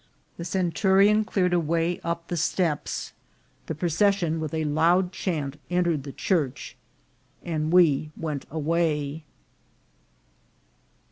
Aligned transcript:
The 0.37 0.45
cen 0.45 0.71
turion 0.71 1.23
cleared 1.23 1.53
a 1.53 1.59
way 1.59 1.99
up 2.03 2.27
the 2.27 2.35
steps; 2.35 3.13
the 3.67 3.75
procession, 3.75 4.39
with 4.39 4.51
a 4.51 4.65
loud 4.65 5.11
chant, 5.11 5.59
entered 5.69 6.01
the 6.05 6.11
church, 6.11 6.75
and 7.45 7.71
we 7.71 8.09
went 8.17 8.47
away. 8.49 9.25